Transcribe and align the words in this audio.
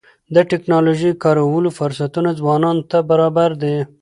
د 0.35 0.37
ټکنالوژۍ 0.51 1.11
د 1.15 1.19
کارولو 1.23 1.69
فرصتونه 1.79 2.29
ځوانانو 2.39 2.83
ته 2.91 2.97
برابر 3.09 3.49
دي. 3.61 3.77